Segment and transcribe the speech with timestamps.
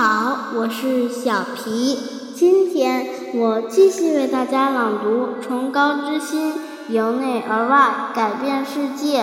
[0.00, 1.98] 好，我是小皮。
[2.32, 6.54] 今天我继续为大家朗读《崇高之心，
[6.88, 9.22] 由内而外改变世界》。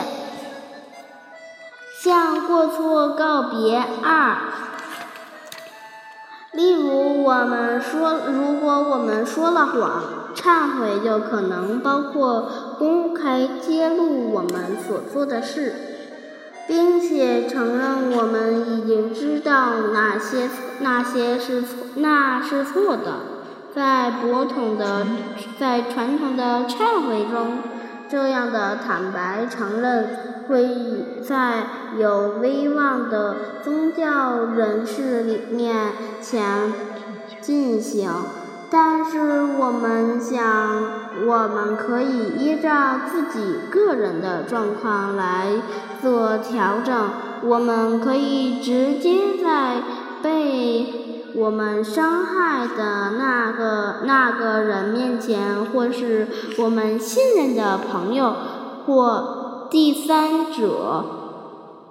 [2.04, 4.36] 向过错告别二。
[6.51, 10.04] 例如，我们说，如果我们说了谎，
[10.36, 15.95] 忏悔就可能包括公开揭露我们所做的事。
[16.68, 23.19] 并且承认我们已经知道哪些那些是错那是错的，
[23.74, 25.05] 在博统的
[25.60, 27.60] 在传统的忏悔中，
[28.10, 35.91] 这样的坦白承认会在有威望的宗教人士里面
[36.22, 36.73] 前
[37.41, 38.09] 进行。
[38.69, 45.61] 但是我们想，我们可以依照自己个人的状况来
[46.02, 47.09] 做调整。
[47.44, 49.81] 我们可以直接在
[50.21, 56.27] 被我们伤害的那个那个人面前，或是
[56.58, 58.33] 我们信任的朋友
[58.86, 61.05] 或第三者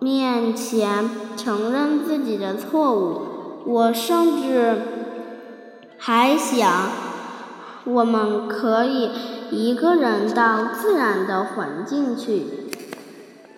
[0.00, 3.22] 面前承认自己的错误。
[3.64, 4.76] 我甚至。
[5.96, 6.68] 还想，
[7.84, 9.10] 我们可以
[9.50, 12.46] 一个人到自然的环境去，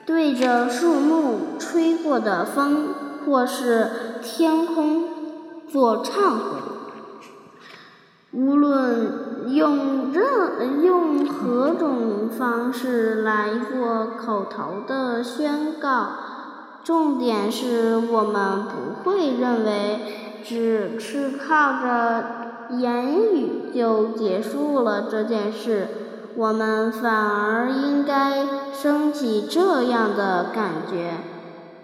[0.04, 2.88] 对着树木吹过的风，
[3.24, 3.90] 或是
[4.22, 5.04] 天空
[5.68, 6.58] 做忏悔。
[8.32, 16.08] 无论用任用何种方式来做口头的宣告，
[16.84, 20.22] 重点是我们不会认为。
[20.48, 22.24] 只是靠着
[22.70, 25.88] 言语就结束了这件事，
[26.34, 31.18] 我们反而应该升起这样的感觉：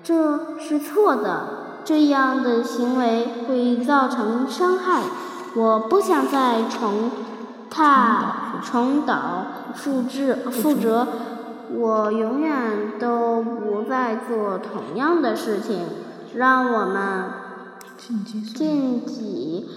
[0.03, 1.45] 这是错的，
[1.85, 5.03] 这样的行为会造成伤害。
[5.55, 7.11] 我不想再重
[7.71, 11.07] 踏重蹈覆辙，覆辙。
[11.75, 15.87] 我永远都不再做同样的事情。
[16.35, 17.25] 让我们。
[18.05, 19.69] 尽己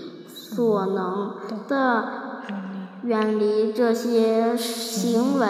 [0.48, 1.36] 所能
[1.68, 2.06] 的
[3.04, 5.48] 远离这些行为。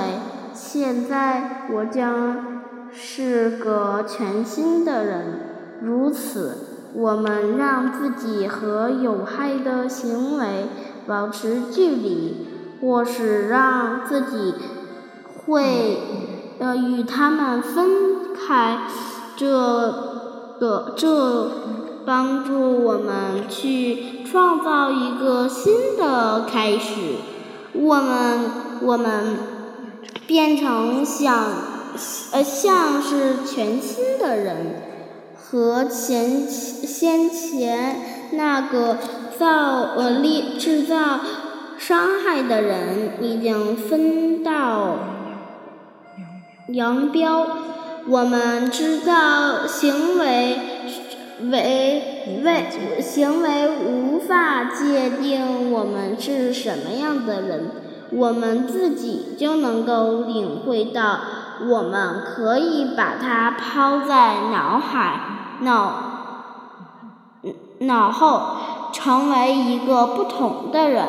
[0.54, 2.64] 现在我将
[2.94, 5.24] 是个全新的人。
[5.82, 6.58] 如此，
[6.94, 10.68] 我们让自己和有害的行为
[11.06, 12.48] 保持距离，
[12.80, 14.54] 或是让自己
[15.46, 15.98] 会
[16.60, 18.88] 呃与他们分开。
[19.36, 19.46] 这
[20.58, 21.52] 个这。
[22.06, 27.16] 帮助我们去创造一个新的开始，
[27.74, 28.52] 我们
[28.82, 29.38] 我们
[30.28, 31.46] 变成像
[32.32, 34.84] 呃像是全新的人，
[35.36, 39.00] 和前先前那个
[39.40, 41.20] 造呃力制造
[41.78, 44.98] 伤害的人已经分道
[46.68, 47.48] 扬镳。
[48.08, 50.75] 我们知道行为。
[51.42, 57.72] 为为行为无法界定我们是什么样的人，
[58.12, 61.20] 我们自己就能够领会到，
[61.70, 65.20] 我们可以把它抛在脑海
[65.62, 65.94] 脑
[67.80, 68.42] 脑后，
[68.94, 71.08] 成为一个不同的人。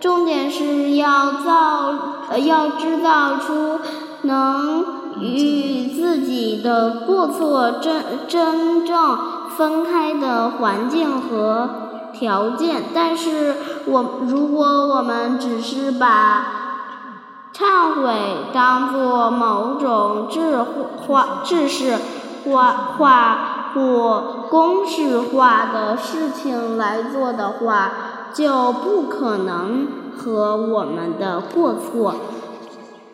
[0.00, 3.80] 重点是要造，要制造出
[4.22, 9.18] 能与自己的过错真真正。
[9.56, 13.54] 分开的环境和条件，但是
[13.86, 18.12] 我如果我们只是把忏悔
[18.52, 20.60] 当做某种制
[21.06, 21.96] 化、制式
[22.44, 27.92] 化化或公式化的事情来做的话，
[28.32, 29.86] 就不可能
[30.16, 32.16] 和我们的过错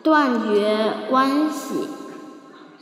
[0.03, 1.87] 断绝关系。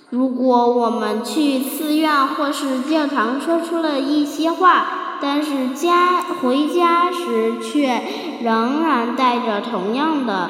[0.09, 4.85] 如果我们去寺院或是教堂说出了一些话，
[5.21, 8.01] 但是家回家时却
[8.41, 10.49] 仍然带着同样的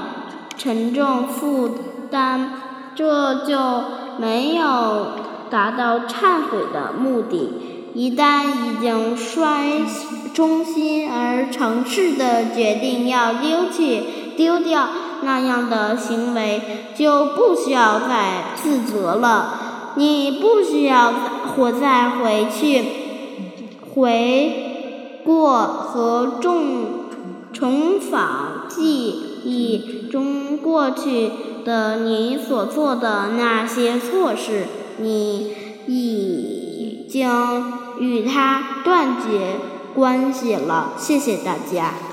[0.58, 1.72] 沉重负
[2.10, 2.52] 担，
[2.96, 3.58] 这就
[4.18, 5.08] 没有
[5.50, 7.92] 达到忏悔的目的。
[7.96, 9.82] 一旦已经摔
[10.34, 14.88] 中心而诚实的决定要丢弃、丢掉。
[15.22, 16.62] 那样的行为
[16.96, 21.18] 就不需要再自责了，你不需要再
[21.48, 22.86] 活再回去
[23.94, 27.06] 回过和重
[27.52, 28.84] 重访记
[29.44, 31.32] 忆中过去
[31.66, 34.68] 的你所做的那些错事，
[34.98, 35.54] 你
[35.88, 37.30] 已经
[38.00, 39.58] 与他断绝
[39.94, 40.94] 关系了。
[40.98, 42.09] 谢谢大家。